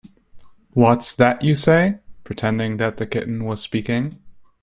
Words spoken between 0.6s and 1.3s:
‘What’s